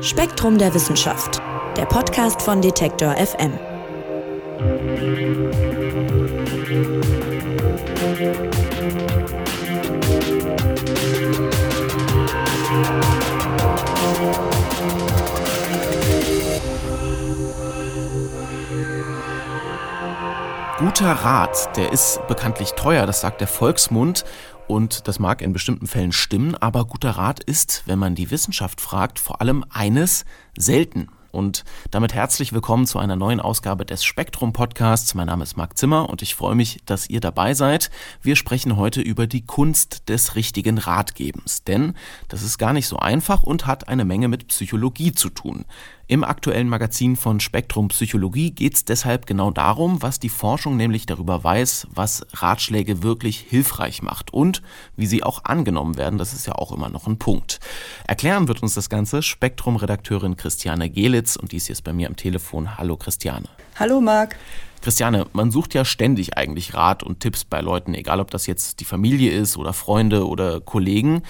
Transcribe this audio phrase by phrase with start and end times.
[0.00, 1.40] Spektrum der Wissenschaft,
[1.76, 3.52] der Podcast von Detektor FM.
[20.78, 24.24] Guter Rat, der ist bekanntlich teuer, das sagt der Volksmund.
[24.66, 28.80] Und das mag in bestimmten Fällen stimmen, aber guter Rat ist, wenn man die Wissenschaft
[28.80, 30.24] fragt, vor allem eines
[30.56, 31.08] selten.
[31.32, 35.14] Und damit herzlich willkommen zu einer neuen Ausgabe des Spektrum Podcasts.
[35.14, 37.90] Mein Name ist Marc Zimmer und ich freue mich, dass ihr dabei seid.
[38.22, 41.94] Wir sprechen heute über die Kunst des richtigen Ratgebens, denn
[42.28, 45.64] das ist gar nicht so einfach und hat eine Menge mit Psychologie zu tun.
[46.06, 51.06] Im aktuellen Magazin von Spektrum Psychologie geht es deshalb genau darum, was die Forschung nämlich
[51.06, 54.60] darüber weiß, was Ratschläge wirklich hilfreich macht und
[54.96, 56.18] wie sie auch angenommen werden.
[56.18, 57.58] Das ist ja auch immer noch ein Punkt.
[58.06, 62.76] Erklären wird uns das Ganze Spektrum-Redakteurin Christiane Gelitz und hier ist bei mir am Telefon.
[62.76, 63.46] Hallo Christiane.
[63.76, 64.36] Hallo Marc.
[64.82, 68.80] Christiane, man sucht ja ständig eigentlich Rat und Tipps bei Leuten, egal ob das jetzt
[68.80, 71.22] die Familie ist oder Freunde oder Kollegen.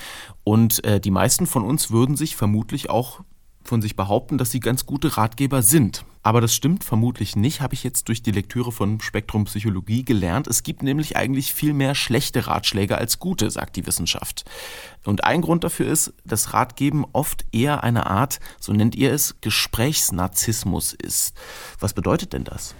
[0.42, 3.20] Und äh, die meisten von uns würden sich vermutlich auch
[3.64, 6.04] von sich behaupten, dass sie ganz gute Ratgeber sind.
[6.22, 10.46] Aber das stimmt vermutlich nicht, habe ich jetzt durch die Lektüre von Spektrum Psychologie gelernt.
[10.46, 14.44] Es gibt nämlich eigentlich viel mehr schlechte Ratschläge als gute, sagt die Wissenschaft.
[15.04, 19.36] Und ein Grund dafür ist, dass Ratgeben oft eher eine Art, so nennt ihr es,
[19.42, 21.34] Gesprächsnarzissmus ist.
[21.78, 22.74] Was bedeutet denn das?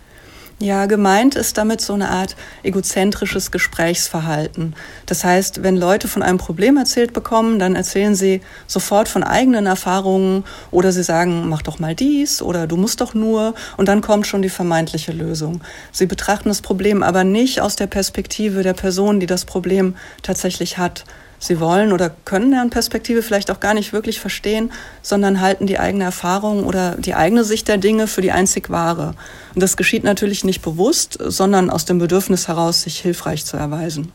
[0.61, 4.75] Ja, gemeint ist damit so eine Art egozentrisches Gesprächsverhalten.
[5.05, 9.67] Das heißt, wenn Leute von einem Problem erzählt bekommen, dann erzählen sie sofort von eigenen
[9.67, 14.01] Erfahrungen oder sie sagen, mach doch mal dies oder du musst doch nur und dann
[14.01, 15.61] kommt schon die vermeintliche Lösung.
[15.91, 20.79] Sie betrachten das Problem aber nicht aus der Perspektive der Person, die das Problem tatsächlich
[20.79, 21.05] hat.
[21.45, 25.79] Sie wollen oder können deren Perspektive vielleicht auch gar nicht wirklich verstehen, sondern halten die
[25.79, 29.15] eigene Erfahrung oder die eigene Sicht der Dinge für die einzig wahre.
[29.55, 34.11] Und das geschieht natürlich nicht bewusst, sondern aus dem Bedürfnis heraus, sich hilfreich zu erweisen.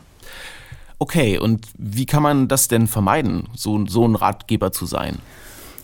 [0.98, 5.20] Okay, und wie kann man das denn vermeiden, so, so ein Ratgeber zu sein?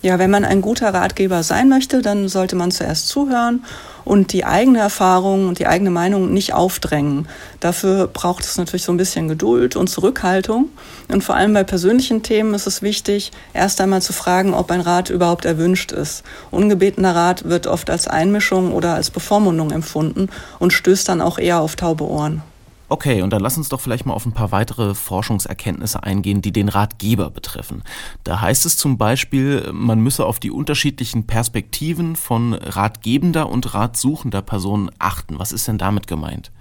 [0.07, 3.65] Ja, wenn man ein guter Ratgeber sein möchte, dann sollte man zuerst zuhören
[4.05, 7.27] und die eigene Erfahrung und die eigene Meinung nicht aufdrängen.
[7.59, 10.69] Dafür braucht es natürlich so ein bisschen Geduld und Zurückhaltung.
[11.09, 14.81] Und vor allem bei persönlichen Themen ist es wichtig, erst einmal zu fragen, ob ein
[14.81, 16.23] Rat überhaupt erwünscht ist.
[16.53, 20.29] Ungebetener Rat wird oft als Einmischung oder als Bevormundung empfunden
[20.61, 22.43] und stößt dann auch eher auf taube Ohren.
[22.89, 26.53] Okay, und dann lass uns doch vielleicht mal auf ein paar weitere Forschungserkenntnisse eingehen, die
[26.53, 27.83] den Ratgeber betreffen.
[28.23, 34.43] Da heißt es zum Beispiel, man müsse auf die unterschiedlichen Perspektiven von ratgebender und ratsuchender
[34.43, 35.39] Person achten.
[35.39, 36.53] Was ist denn damit gemeint?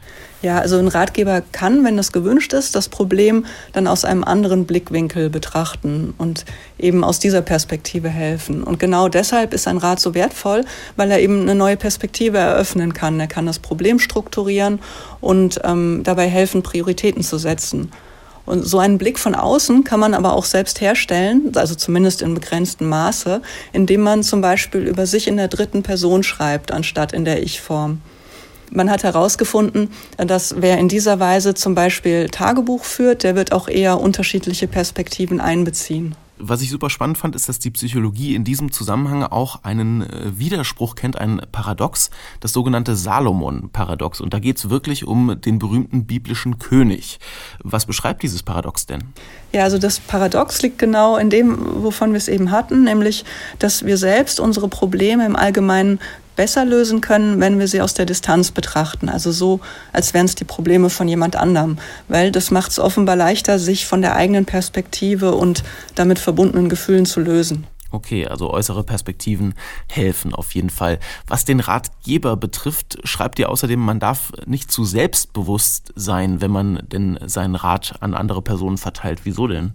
[0.42, 4.66] Ja, also ein Ratgeber kann, wenn das gewünscht ist, das Problem dann aus einem anderen
[4.66, 6.46] Blickwinkel betrachten und
[6.78, 8.64] eben aus dieser Perspektive helfen.
[8.64, 10.64] Und genau deshalb ist ein Rat so wertvoll,
[10.98, 13.20] weil er eben eine neue Perspektive eröffnen kann.
[13.20, 14.80] Er kann das Problem strukturieren
[15.26, 17.92] und ähm, dabei helfen, Prioritäten zu setzen.
[18.46, 22.36] Und so einen Blick von außen kann man aber auch selbst herstellen, also zumindest in
[22.36, 23.42] begrenztem Maße,
[23.74, 28.02] indem man zum Beispiel über sich in der dritten Person schreibt, anstatt in der Ich-Form.
[28.72, 33.68] Man hat herausgefunden, dass wer in dieser Weise zum Beispiel Tagebuch führt, der wird auch
[33.68, 36.16] eher unterschiedliche Perspektiven einbeziehen.
[36.38, 40.38] Was ich super spannend fand, ist, dass die Psychologie in diesem Zusammenhang auch einen äh,
[40.38, 42.10] Widerspruch kennt, ein Paradox,
[42.42, 44.20] das sogenannte Salomon-Paradox.
[44.20, 47.20] Und da geht es wirklich um den berühmten biblischen König.
[47.64, 49.04] Was beschreibt dieses Paradox denn?
[49.54, 53.24] Ja, also das Paradox liegt genau in dem, wovon wir es eben hatten, nämlich,
[53.60, 56.00] dass wir selbst unsere Probleme im Allgemeinen
[56.36, 59.10] besser lösen können, wenn wir sie aus der Distanz betrachten.
[59.10, 59.60] Also so,
[59.94, 61.78] als wären es die Probleme von jemand anderem.
[62.08, 65.64] Weil das macht es offenbar leichter, sich von der eigenen Perspektive und
[65.96, 67.68] damit verbundenen Gefühlen zu lösen.
[67.92, 69.54] Okay, also äußere Perspektiven
[69.90, 71.00] helfen auf jeden Fall.
[71.28, 76.84] Was den Ratgeber betrifft, schreibt ihr außerdem, man darf nicht zu selbstbewusst sein, wenn man
[76.92, 79.22] denn seinen Rat an andere Personen verteilt.
[79.24, 79.74] Wieso denn?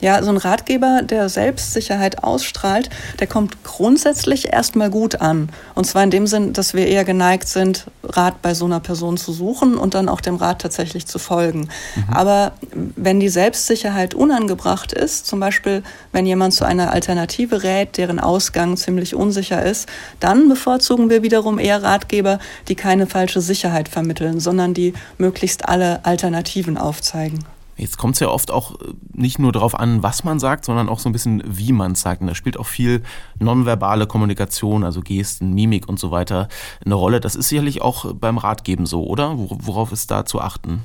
[0.00, 5.48] Ja, so ein Ratgeber, der Selbstsicherheit ausstrahlt, der kommt grundsätzlich erstmal gut an.
[5.74, 9.16] Und zwar in dem Sinn, dass wir eher geneigt sind, Rat bei so einer Person
[9.16, 11.68] zu suchen und dann auch dem Rat tatsächlich zu folgen.
[11.94, 12.12] Mhm.
[12.12, 15.82] Aber wenn die Selbstsicherheit unangebracht ist, zum Beispiel
[16.12, 19.88] wenn jemand zu einer Alternative rät, deren Ausgang ziemlich unsicher ist,
[20.20, 22.38] dann bevorzugen wir wiederum eher Ratgeber,
[22.68, 27.46] die keine falsche Sicherheit vermitteln, sondern die möglichst alle Alternativen aufzeigen.
[27.76, 30.88] Jetzt kommt es ja oft auch äh, nicht nur darauf an, was man sagt, sondern
[30.88, 32.20] auch so ein bisschen, wie man es sagt.
[32.20, 33.02] Und da spielt auch viel
[33.38, 36.48] nonverbale Kommunikation, also Gesten, Mimik und so weiter
[36.84, 37.20] eine Rolle.
[37.20, 39.34] Das ist sicherlich auch beim Ratgeben so, oder?
[39.36, 40.84] Worauf ist da zu achten?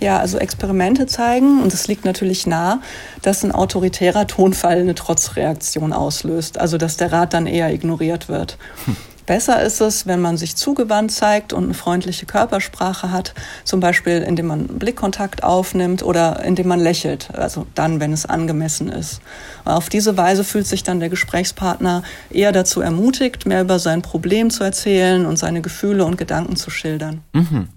[0.00, 2.80] Ja, also Experimente zeigen, und es liegt natürlich nah,
[3.20, 8.56] dass ein autoritärer Tonfall eine Trotzreaktion auslöst, also dass der Rat dann eher ignoriert wird.
[8.86, 8.96] Hm.
[9.30, 13.32] Besser ist es, wenn man sich zugewandt zeigt und eine freundliche Körpersprache hat,
[13.62, 18.88] zum Beispiel indem man Blickkontakt aufnimmt oder indem man lächelt, also dann, wenn es angemessen
[18.88, 19.20] ist.
[19.64, 24.50] Auf diese Weise fühlt sich dann der Gesprächspartner eher dazu ermutigt, mehr über sein Problem
[24.50, 27.20] zu erzählen und seine Gefühle und Gedanken zu schildern.
[27.32, 27.68] Mhm.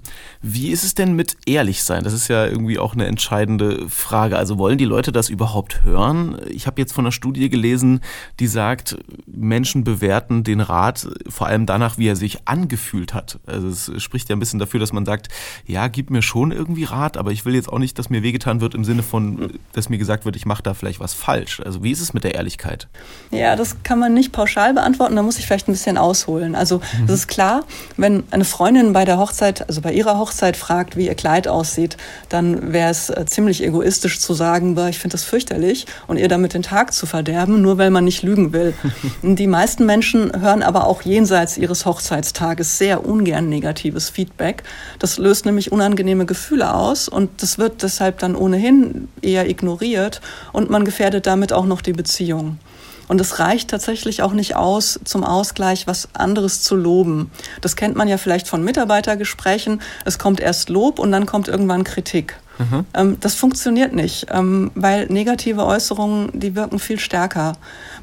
[0.45, 2.03] Wie ist es denn mit ehrlich sein?
[2.03, 4.37] Das ist ja irgendwie auch eine entscheidende Frage.
[4.37, 6.37] Also wollen die Leute das überhaupt hören?
[6.49, 8.01] Ich habe jetzt von einer Studie gelesen,
[8.41, 11.07] die sagt, Menschen bewerten den Rat
[11.43, 13.37] vor allem danach, wie er sich angefühlt hat.
[13.45, 15.27] Also es spricht ja ein bisschen dafür, dass man sagt,
[15.65, 18.61] ja, gib mir schon irgendwie Rat, aber ich will jetzt auch nicht, dass mir wehgetan
[18.61, 21.59] wird im Sinne von, dass mir gesagt wird, ich mache da vielleicht was falsch.
[21.59, 22.87] Also wie ist es mit der Ehrlichkeit?
[23.31, 26.55] Ja, das kann man nicht pauschal beantworten, da muss ich vielleicht ein bisschen ausholen.
[26.55, 27.13] Also es mhm.
[27.13, 27.65] ist klar,
[27.97, 31.47] wenn eine Freundin bei der Hochzeit, also bei ihrer Hochzeit, Hochzeit fragt, wie ihr Kleid
[31.47, 31.97] aussieht,
[32.29, 36.53] dann wäre es äh, ziemlich egoistisch zu sagen, ich finde das fürchterlich und ihr damit
[36.53, 38.73] den Tag zu verderben, nur weil man nicht lügen will.
[39.21, 44.63] Die meisten Menschen hören aber auch jenseits ihres Hochzeitstages sehr ungern negatives Feedback.
[44.99, 50.21] Das löst nämlich unangenehme Gefühle aus und das wird deshalb dann ohnehin eher ignoriert
[50.51, 52.59] und man gefährdet damit auch noch die Beziehung.
[53.07, 57.31] Und es reicht tatsächlich auch nicht aus, zum Ausgleich was anderes zu loben.
[57.61, 59.81] Das kennt man ja vielleicht von Mitarbeitergesprächen.
[60.05, 62.37] Es kommt erst Lob und dann kommt irgendwann Kritik.
[62.59, 62.85] Mhm.
[62.93, 67.53] Ähm, das funktioniert nicht, ähm, weil negative Äußerungen, die wirken viel stärker.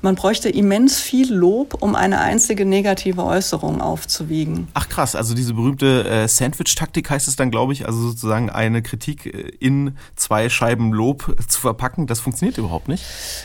[0.03, 4.69] Man bräuchte immens viel Lob, um eine einzige negative Äußerung aufzuwiegen.
[4.75, 8.83] Ach krass, also diese berühmte äh, Sandwich-Taktik heißt es dann, glaube ich, also sozusagen eine
[8.83, 13.05] Kritik äh, in zwei Scheiben Lob zu verpacken, das funktioniert überhaupt nicht?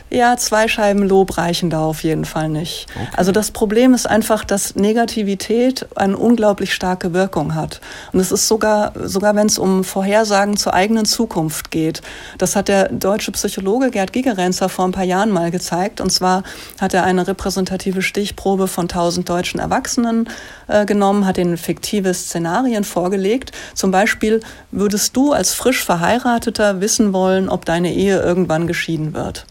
[0.10, 2.88] Ja, zwei Scheiben Lob reichen da auf jeden Fall nicht.
[2.96, 3.08] Okay.
[3.16, 7.81] Also das Problem ist einfach, dass Negativität eine unglaublich starke Wirkung hat.
[8.13, 12.02] Und es ist sogar, sogar wenn es um Vorhersagen zur eigenen Zukunft geht.
[12.38, 16.00] Das hat der deutsche Psychologe Gerd Gigerenzer vor ein paar Jahren mal gezeigt.
[16.00, 16.44] Und zwar
[16.80, 20.30] hat er eine repräsentative Stichprobe von 1000 deutschen Erwachsenen
[20.68, 23.52] äh, genommen, hat ihnen fiktive Szenarien vorgelegt.
[23.74, 24.40] Zum Beispiel
[24.72, 29.46] würdest du als frisch Verheirateter wissen wollen, ob deine Ehe irgendwann geschieden wird.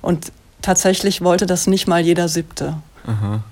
[0.00, 0.32] Und
[0.62, 2.78] tatsächlich wollte das nicht mal jeder Siebte.
[3.06, 3.42] Aha.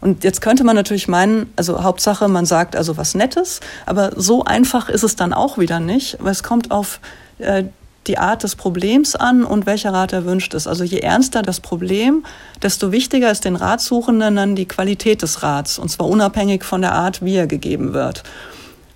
[0.00, 4.44] Und jetzt könnte man natürlich meinen, also Hauptsache, man sagt also was Nettes, aber so
[4.44, 7.00] einfach ist es dann auch wieder nicht, weil es kommt auf
[7.38, 7.64] äh,
[8.06, 10.66] die Art des Problems an und welcher Rat erwünscht ist.
[10.66, 12.24] Also je ernster das Problem,
[12.62, 16.92] desto wichtiger ist den Ratsuchenden dann die Qualität des Rats, und zwar unabhängig von der
[16.92, 18.22] Art, wie er gegeben wird.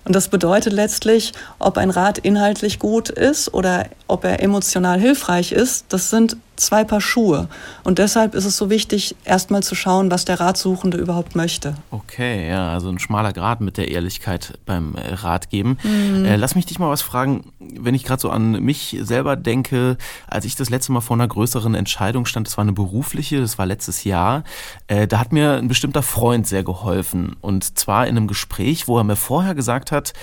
[0.03, 5.51] Und das bedeutet letztlich, ob ein Rat inhaltlich gut ist oder ob er emotional hilfreich
[5.51, 7.47] ist, das sind zwei Paar Schuhe.
[7.83, 11.75] Und deshalb ist es so wichtig, erstmal zu schauen, was der Ratsuchende überhaupt möchte.
[11.89, 15.77] Okay, ja, also ein schmaler Grad mit der Ehrlichkeit beim äh, Ratgeben.
[15.83, 16.25] Mhm.
[16.25, 19.97] Äh, lass mich dich mal was fragen, wenn ich gerade so an mich selber denke,
[20.27, 23.57] als ich das letzte Mal vor einer größeren Entscheidung stand, das war eine berufliche, das
[23.57, 24.43] war letztes Jahr,
[24.87, 27.35] äh, da hat mir ein bestimmter Freund sehr geholfen.
[27.41, 30.13] Und zwar in einem Gespräch, wo er mir vorher gesagt hat,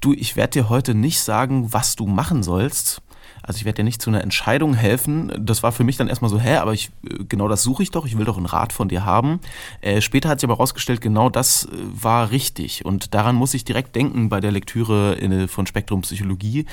[0.00, 3.02] du, ich werde dir heute nicht sagen, was du machen sollst,
[3.48, 5.32] also ich werde dir nicht zu einer Entscheidung helfen.
[5.38, 6.90] Das war für mich dann erstmal so, hä, aber ich,
[7.30, 9.40] genau das suche ich doch, ich will doch einen Rat von dir haben.
[9.80, 12.84] Äh, später hat sich aber herausgestellt, genau das äh, war richtig.
[12.84, 16.66] Und daran muss ich direkt denken bei der Lektüre in, von Spektrum Psychologie,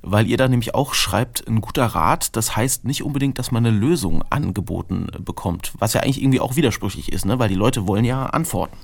[0.00, 3.66] weil ihr da nämlich auch schreibt, ein guter Rat, das heißt nicht unbedingt, dass man
[3.66, 5.72] eine Lösung angeboten bekommt.
[5.78, 7.38] Was ja eigentlich irgendwie auch widersprüchlich ist, ne?
[7.38, 8.78] weil die Leute wollen ja Antworten.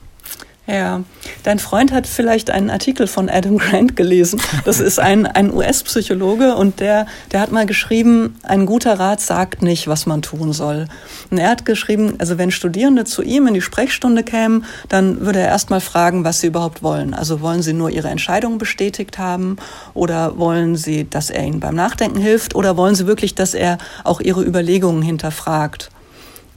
[0.71, 1.03] Ja,
[1.45, 4.39] dein Freund hat vielleicht einen Artikel von Adam Grant gelesen.
[4.67, 9.63] Das ist ein, ein US-Psychologe und der, der hat mal geschrieben, ein guter Rat sagt
[9.63, 10.85] nicht, was man tun soll.
[11.31, 15.39] Und er hat geschrieben, also wenn Studierende zu ihm in die Sprechstunde kämen, dann würde
[15.39, 17.15] er erstmal fragen, was sie überhaupt wollen.
[17.15, 19.57] Also wollen sie nur ihre Entscheidung bestätigt haben
[19.95, 23.79] oder wollen sie, dass er ihnen beim Nachdenken hilft oder wollen sie wirklich, dass er
[24.05, 25.89] auch ihre Überlegungen hinterfragt?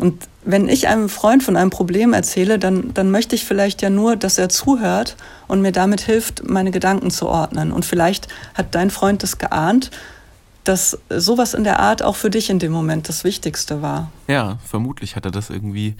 [0.01, 3.91] Und wenn ich einem Freund von einem Problem erzähle, dann, dann möchte ich vielleicht ja
[3.91, 5.15] nur, dass er zuhört
[5.47, 7.71] und mir damit hilft, meine Gedanken zu ordnen.
[7.71, 9.91] Und vielleicht hat dein Freund das geahnt,
[10.63, 14.11] dass sowas in der Art auch für dich in dem Moment das Wichtigste war.
[14.27, 15.95] Ja, vermutlich hat er das irgendwie,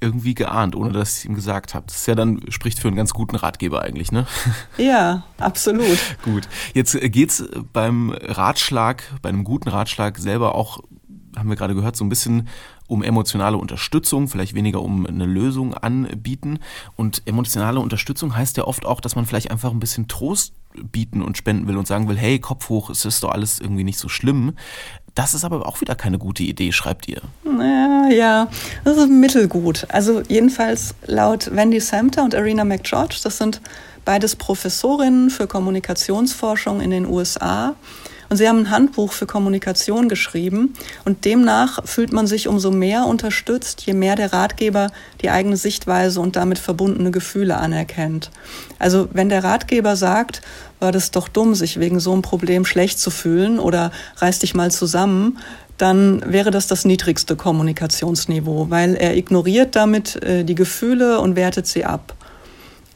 [0.00, 1.86] irgendwie geahnt, ohne dass ich es ihm gesagt habe.
[1.86, 4.26] Das ist ja dann, spricht für einen ganz guten Ratgeber eigentlich, ne?
[4.76, 5.98] Ja, absolut.
[6.22, 6.46] Gut.
[6.74, 10.80] Jetzt geht es beim Ratschlag, bei einem guten Ratschlag selber auch,
[11.36, 12.48] haben wir gerade gehört, so ein bisschen
[12.86, 16.60] um emotionale Unterstützung, vielleicht weniger um eine Lösung anbieten.
[16.96, 20.54] Und emotionale Unterstützung heißt ja oft auch, dass man vielleicht einfach ein bisschen Trost
[20.92, 23.84] bieten und spenden will und sagen will, hey, Kopf hoch, es ist doch alles irgendwie
[23.84, 24.52] nicht so schlimm.
[25.14, 27.22] Das ist aber auch wieder keine gute Idee, schreibt ihr.
[27.44, 28.48] Ja, ja,
[28.84, 29.86] das ist mittelgut.
[29.88, 33.62] Also jedenfalls laut Wendy Samter und Arena McGeorge, das sind
[34.04, 37.74] beides Professorinnen für Kommunikationsforschung in den USA.
[38.28, 40.74] Und sie haben ein Handbuch für Kommunikation geschrieben.
[41.04, 44.90] Und demnach fühlt man sich umso mehr unterstützt, je mehr der Ratgeber
[45.22, 48.30] die eigene Sichtweise und damit verbundene Gefühle anerkennt.
[48.78, 50.42] Also wenn der Ratgeber sagt,
[50.80, 54.54] war das doch dumm, sich wegen so einem Problem schlecht zu fühlen oder reiß dich
[54.54, 55.38] mal zusammen,
[55.78, 61.66] dann wäre das das niedrigste Kommunikationsniveau, weil er ignoriert damit äh, die Gefühle und wertet
[61.66, 62.15] sie ab.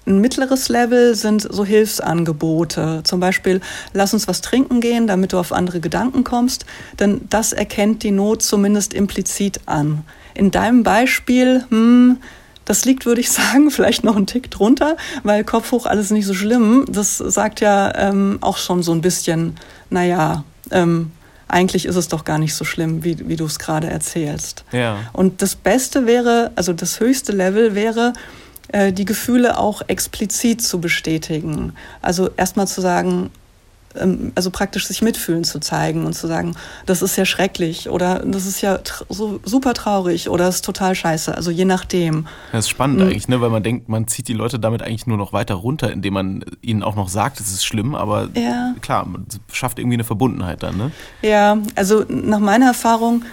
[0.07, 3.03] Ein mittleres Level sind so Hilfsangebote.
[3.05, 3.61] Zum Beispiel,
[3.93, 6.65] lass uns was trinken gehen, damit du auf andere Gedanken kommst.
[6.99, 10.05] Denn das erkennt die Not zumindest implizit an.
[10.35, 12.19] In deinem Beispiel, hm,
[12.65, 16.27] das liegt, würde ich sagen, vielleicht noch einen Tick drunter, weil Kopf hoch alles nicht
[16.27, 16.87] so schlimm.
[16.89, 19.57] Das sagt ja ähm, auch schon so ein bisschen,
[19.91, 21.13] naja, ähm,
[21.47, 24.65] eigentlich ist es doch gar nicht so schlimm, wie, wie du es gerade erzählst.
[24.73, 24.99] Ja.
[25.13, 28.13] Und das Beste wäre, also das höchste Level wäre,
[28.73, 31.73] äh, die Gefühle auch explizit zu bestätigen.
[32.03, 33.31] Also erstmal zu sagen,
[33.99, 36.55] ähm, also praktisch sich mitfühlen zu zeigen und zu sagen,
[36.87, 40.95] das ist ja schrecklich oder das ist ja so super traurig oder das ist total
[40.95, 41.35] scheiße.
[41.35, 42.27] Also je nachdem.
[42.53, 43.07] Das ist spannend mhm.
[43.07, 43.41] eigentlich, ne?
[43.41, 46.45] weil man denkt, man zieht die Leute damit eigentlich nur noch weiter runter, indem man
[46.63, 48.75] ihnen auch noch sagt, es ist schlimm, aber ja.
[48.81, 50.77] klar, man schafft irgendwie eine Verbundenheit dann.
[50.77, 50.93] Ne?
[51.23, 53.25] Ja, also nach meiner Erfahrung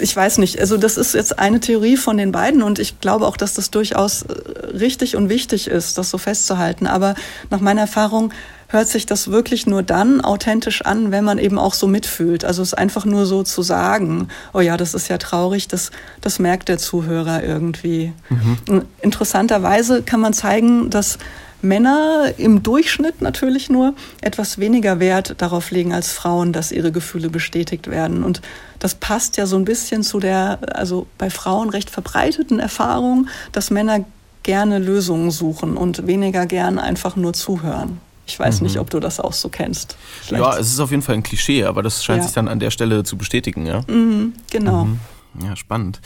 [0.00, 3.26] ich weiß nicht, also das ist jetzt eine Theorie von den beiden und ich glaube
[3.26, 6.86] auch, dass das durchaus äh, richtig und wichtig ist, das so festzuhalten.
[6.86, 7.14] Aber
[7.50, 8.32] nach meiner Erfahrung
[8.68, 12.44] hört sich das wirklich nur dann authentisch an, wenn man eben auch so mitfühlt.
[12.44, 16.38] Also es einfach nur so zu sagen, oh ja, das ist ja traurig, das, das
[16.38, 18.12] merkt der Zuhörer irgendwie.
[18.30, 18.86] Mhm.
[19.02, 21.18] Interessanterweise kann man zeigen, dass
[21.62, 27.30] Männer im Durchschnitt natürlich nur etwas weniger Wert darauf legen als Frauen, dass ihre Gefühle
[27.30, 28.24] bestätigt werden.
[28.24, 28.42] Und
[28.78, 33.70] das passt ja so ein bisschen zu der, also bei Frauen recht verbreiteten Erfahrung, dass
[33.70, 34.04] Männer
[34.42, 38.00] gerne Lösungen suchen und weniger gern einfach nur zuhören.
[38.26, 38.66] Ich weiß mhm.
[38.66, 39.96] nicht, ob du das auch so kennst.
[40.22, 40.44] Vielleicht.
[40.44, 42.24] Ja, es ist auf jeden Fall ein Klischee, aber das scheint ja.
[42.24, 43.82] sich dann an der Stelle zu bestätigen, ja?
[43.88, 44.84] Mhm, genau.
[44.84, 45.00] Mhm.
[45.44, 46.00] Ja, spannend.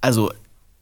[0.00, 0.32] Also,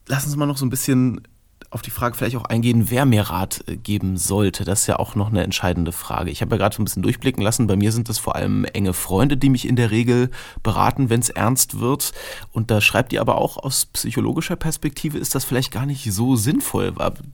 [0.07, 1.23] lass uns mal noch so ein bisschen
[1.71, 4.65] auf die Frage vielleicht auch eingehen, wer mir Rat äh, geben sollte.
[4.65, 6.31] Das ist ja auch noch eine entscheidende Frage.
[6.31, 7.69] Ich habe ja gerade so ein bisschen durchblicken lassen.
[7.69, 10.31] Bei mir sind das vor allem enge Freunde, die mich in der Regel
[10.62, 12.12] beraten, wenn es ernst wird.
[12.53, 16.37] Und da schreibt ihr aber auch aus psychologischer Perspektive ist das vielleicht gar nicht so
[16.37, 16.93] sinnvoll.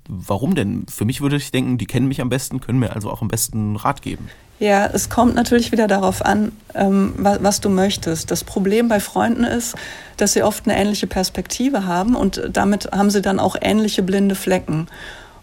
[0.08, 0.86] Warum denn?
[0.88, 3.28] Für mich würde ich denken, die kennen mich am besten, können mir also auch am
[3.28, 4.28] besten Rat geben.
[4.58, 8.30] Ja, es kommt natürlich wieder darauf an, ähm, was, was, du möchtest.
[8.30, 9.74] Das Problem bei Freunden ist,
[10.16, 14.34] dass sie oft eine ähnliche Perspektive haben und damit haben sie dann auch ähnliche blinde
[14.34, 14.88] Flecken.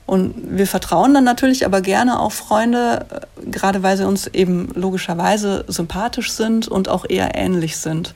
[0.06, 4.70] Und wir vertrauen dann natürlich aber gerne auf Freunde, äh, gerade weil sie uns eben
[4.74, 8.14] logischerweise sympathisch sind und auch eher ähnlich sind.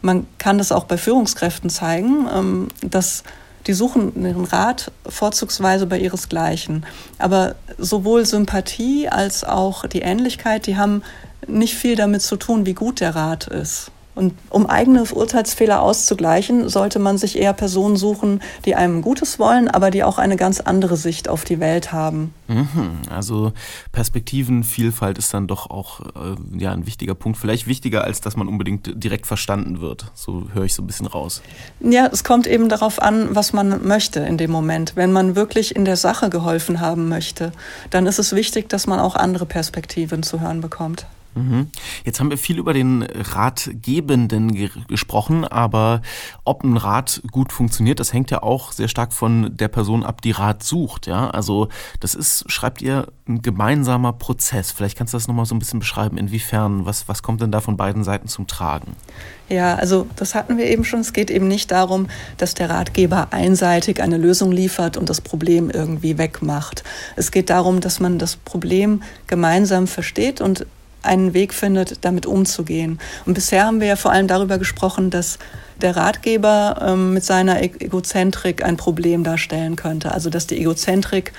[0.00, 3.24] Man kann das auch bei Führungskräften zeigen, ähm, dass
[3.66, 6.86] die suchen ihren Rat vorzugsweise bei ihresgleichen.
[7.18, 11.02] Aber sowohl Sympathie als auch die Ähnlichkeit, die haben
[11.46, 13.90] nicht viel damit zu tun, wie gut der Rat ist.
[14.14, 19.68] Und um eigene Urteilsfehler auszugleichen, sollte man sich eher Personen suchen, die einem Gutes wollen,
[19.68, 22.34] aber die auch eine ganz andere Sicht auf die Welt haben.
[22.48, 22.98] Mhm.
[23.08, 23.52] Also
[23.92, 27.38] Perspektivenvielfalt ist dann doch auch äh, ja, ein wichtiger Punkt.
[27.38, 30.10] Vielleicht wichtiger, als dass man unbedingt direkt verstanden wird.
[30.14, 31.40] So höre ich so ein bisschen raus.
[31.78, 34.96] Ja, es kommt eben darauf an, was man möchte in dem Moment.
[34.96, 37.52] Wenn man wirklich in der Sache geholfen haben möchte,
[37.90, 41.06] dann ist es wichtig, dass man auch andere Perspektiven zu hören bekommt.
[41.34, 41.70] Mhm.
[42.04, 46.02] Jetzt haben wir viel über den Ratgebenden ge gesprochen, aber
[46.44, 50.22] ob ein Rat gut funktioniert, das hängt ja auch sehr stark von der Person ab,
[50.22, 51.06] die Rat sucht.
[51.06, 51.68] Ja, also
[52.00, 54.72] das ist, schreibt ihr, ein gemeinsamer Prozess.
[54.72, 56.18] Vielleicht kannst du das nochmal so ein bisschen beschreiben.
[56.18, 58.96] Inwiefern, was, was kommt denn da von beiden Seiten zum Tragen?
[59.48, 61.00] Ja, also das hatten wir eben schon.
[61.00, 65.70] Es geht eben nicht darum, dass der Ratgeber einseitig eine Lösung liefert und das Problem
[65.70, 66.84] irgendwie wegmacht.
[67.16, 70.66] Es geht darum, dass man das Problem gemeinsam versteht und
[71.02, 72.98] einen Weg findet, damit umzugehen.
[73.26, 75.38] Und bisher haben wir ja vor allem darüber gesprochen, dass
[75.80, 80.12] der Ratgeber ähm, mit seiner e-, Egozentrik ein Problem darstellen könnte.
[80.12, 81.32] Also dass die Egozentrik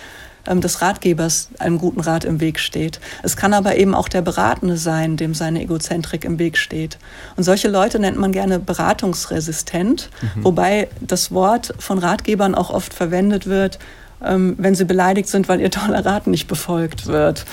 [0.47, 2.99] ähm, des Ratgebers einem guten Rat im Weg steht.
[3.23, 6.97] Es kann aber eben auch der Beratende sein, dem seine Egozentrik im Weg steht.
[7.35, 10.43] Und solche Leute nennt man gerne beratungsresistent, mhm.
[10.43, 13.77] wobei das Wort von Ratgebern auch oft verwendet wird,
[14.21, 17.45] wenn sie beleidigt sind, weil ihr Tolerat nicht befolgt wird.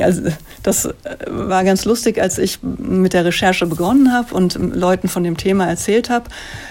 [0.00, 0.22] Also
[0.62, 0.94] das äh,
[1.28, 5.66] war ganz lustig, als ich mit der Recherche begonnen habe und Leuten von dem Thema
[5.66, 6.24] erzählt habe.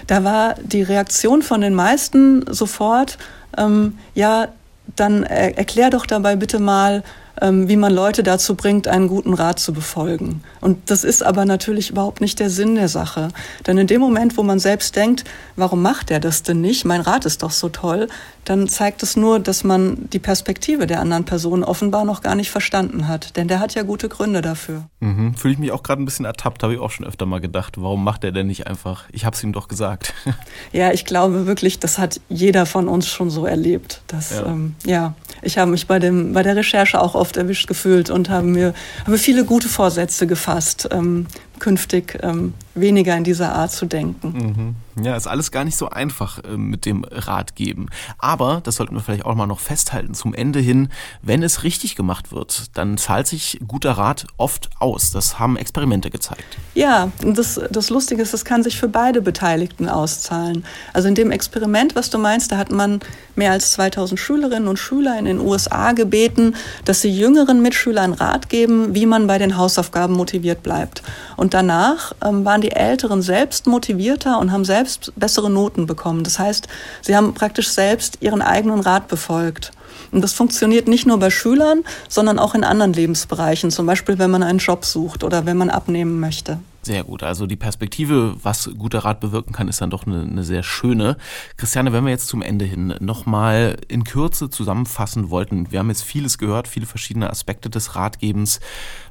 [0.08, 3.18] Da war die Reaktion von den meisten sofort,
[3.58, 4.50] ähm, ja,
[4.96, 7.06] dann er, erklär doch dabei bitte mal, ähm,
[7.42, 10.42] wie man Leute dazu bringt, einen guten Rat zu befolgen.
[10.62, 13.30] Und das ist aber natürlich überhaupt nicht der Sinn der Sache.
[13.68, 15.24] Denn in dem Moment, wo man selbst denkt,
[15.56, 16.86] warum macht er das denn nicht?
[16.86, 18.08] Mein Rat ist doch so toll,
[18.46, 22.52] dann zeigt es nur, dass man die Perspektive der anderen Person offenbar noch gar nicht
[22.52, 23.36] verstanden hat.
[23.36, 24.86] Denn der hat ja gute Gründe dafür.
[25.00, 25.36] Mhm.
[25.36, 27.82] Fühle ich mich auch gerade ein bisschen ertappt, habe ich auch schon öfter mal gedacht.
[27.82, 29.06] Warum macht er denn nicht einfach?
[29.12, 30.14] Ich habe es ihm doch gesagt.
[30.72, 34.02] ja, ich glaube wirklich, das hat jeder von uns schon so erlebt.
[34.08, 34.46] Dass, ja.
[34.46, 38.30] Ähm, ja, ich habe mich bei, dem, bei der Recherche auch oft erwischt gefühlt und
[38.30, 38.74] habe mir
[39.06, 41.28] habe viele gute Vorsätze gefasst, ähm,
[41.60, 44.76] künftig ähm, weniger in dieser Art zu denken.
[44.96, 45.04] Mhm.
[45.04, 47.90] Ja, ist alles gar nicht so einfach äh, mit dem Ratgeben.
[48.18, 50.90] Aber, das sollten wir vielleicht auch mal noch festhalten, zum Ende hin,
[51.22, 55.12] wenn es richtig gemacht wird, dann zahlt sich guter Rat oft aus.
[55.12, 56.58] Das haben Experimente gezeigt.
[56.76, 60.64] Ja, das, das Lustige ist, das kann sich für beide Beteiligten auszahlen.
[60.94, 63.02] Also in dem Experiment, was du meinst, da hat man
[63.36, 68.50] mehr als 2000 Schülerinnen und Schüler in den USA gebeten, dass sie jüngeren Mitschülern Rat
[68.50, 71.04] geben, wie man bei den Hausaufgaben motiviert bleibt.
[71.36, 76.24] Und danach ähm, waren die Älteren selbst motivierter und haben selbst bessere Noten bekommen.
[76.24, 76.68] Das heißt,
[77.02, 79.72] sie haben praktisch selbst ihren eigenen Rat befolgt.
[80.12, 84.32] Und das funktioniert nicht nur bei Schülern, sondern auch in anderen Lebensbereichen, zum Beispiel wenn
[84.32, 86.60] man einen Job sucht oder wenn man abnehmen möchte.
[86.86, 87.24] Sehr gut.
[87.24, 91.18] Also die Perspektive, was guter Rat bewirken kann, ist dann doch eine, eine sehr schöne.
[91.58, 96.04] Christiane, wenn wir jetzt zum Ende hin nochmal in Kürze zusammenfassen wollten, wir haben jetzt
[96.04, 98.60] vieles gehört, viele verschiedene Aspekte des Ratgebens.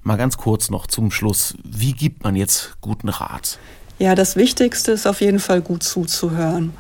[0.05, 1.57] Mal ganz kurz noch zum Schluss.
[1.65, 3.59] Wie gibt man jetzt guten Rat?
[3.99, 6.73] Ja, das Wichtigste ist auf jeden Fall gut zuzuhören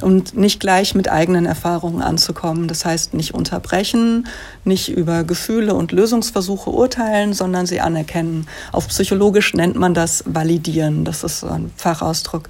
[0.00, 2.68] und nicht gleich mit eigenen Erfahrungen anzukommen.
[2.68, 4.26] Das heißt, nicht unterbrechen,
[4.64, 8.46] nicht über Gefühle und Lösungsversuche urteilen, sondern sie anerkennen.
[8.72, 11.04] Auf psychologisch nennt man das validieren.
[11.04, 12.48] Das ist ein Fachausdruck.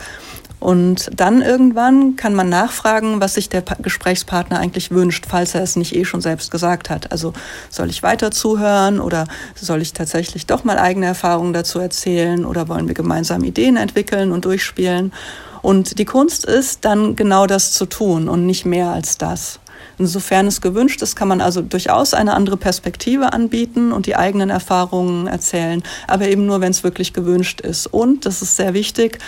[0.65, 5.77] Und dann irgendwann kann man nachfragen, was sich der Gesprächspartner eigentlich wünscht, falls er es
[5.77, 7.13] nicht eh schon selbst gesagt hat.
[7.13, 7.35] Also
[7.69, 12.67] soll ich weiter zuhören oder soll ich tatsächlich doch mal eigene Erfahrungen dazu erzählen oder
[12.67, 15.13] wollen wir gemeinsam Ideen entwickeln und durchspielen?
[15.61, 19.61] Und die Kunst ist dann genau das zu tun und nicht mehr als das.
[19.99, 24.51] Insofern es gewünscht ist, kann man also durchaus eine andere Perspektive anbieten und die eigenen
[24.51, 27.87] Erfahrungen erzählen, aber eben nur, wenn es wirklich gewünscht ist.
[27.87, 29.19] Und, das ist sehr wichtig,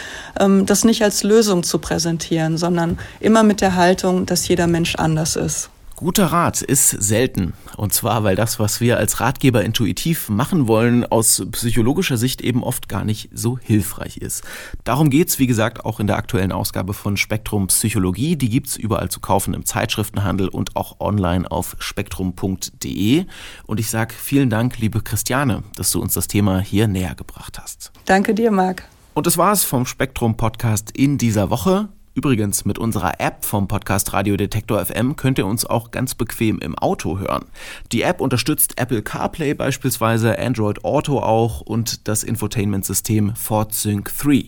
[0.40, 4.96] ähm, das nicht als Lösung zu präsentieren, sondern immer mit der Haltung, dass jeder Mensch
[4.96, 5.70] anders ist.
[5.97, 7.54] Guter Rat ist selten.
[7.78, 12.63] Und zwar, weil das, was wir als Ratgeber intuitiv machen wollen, aus psychologischer Sicht eben
[12.63, 14.45] oft gar nicht so hilfreich ist.
[14.85, 18.37] Darum geht's, wie gesagt, auch in der aktuellen Ausgabe von Spektrum Psychologie.
[18.37, 23.25] Die gibt's überall zu kaufen im Zeitschriftenhandel und auch online auf spektrum.de.
[23.67, 27.59] Und ich sage vielen Dank, liebe Christiane, dass du uns das Thema hier näher gebracht
[27.59, 27.91] hast.
[28.04, 28.87] Danke dir, Marc.
[29.15, 31.89] Und das war's vom Spektrum Podcast in dieser Woche.
[32.17, 36.59] Übrigens, mit unserer App vom Podcast Radio Detektor FM könnt ihr uns auch ganz bequem
[36.61, 37.45] im Auto hören.
[37.93, 44.47] Die App unterstützt Apple CarPlay beispielsweise, Android Auto auch und das Infotainment-System FordSync 3.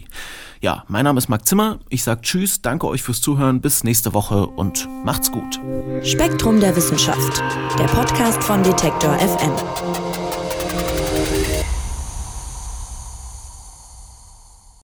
[0.62, 1.78] Ja, mein Name ist Marc Zimmer.
[1.90, 5.60] Ich sage Tschüss, danke euch fürs Zuhören, bis nächste Woche und macht's gut.
[6.02, 7.42] Spektrum der Wissenschaft,
[7.78, 10.07] der Podcast von Detektor FM.